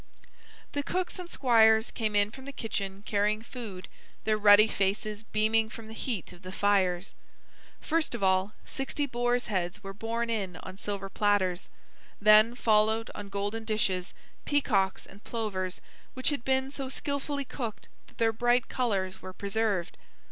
[0.71, 3.87] The cooks and squires came in from the kitchen carrying food,
[4.23, 7.13] their ruddy faces beaming from the heat of the fires.
[7.81, 11.69] First of all, sixty boars' heads were borne in on silver platters.
[12.19, 15.81] Then followed, on golden dishes, peacocks and plovers
[16.15, 19.97] which had been so skillfully cooked that their bright colors were preserved.